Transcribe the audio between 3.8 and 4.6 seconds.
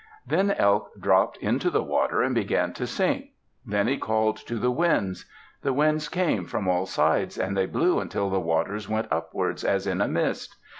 he called to